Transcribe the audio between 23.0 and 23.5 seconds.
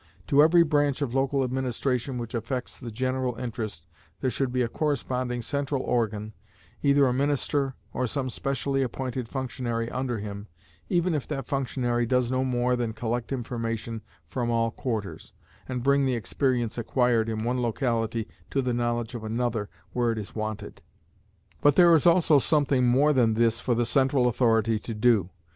than